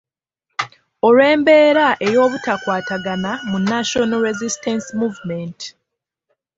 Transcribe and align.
Olw’embeera 1.07 1.87
ey’obutakwatagana 2.07 3.31
mu 3.49 3.57
National 3.71 4.21
Resistance 4.29 4.87
Movement. 5.01 5.59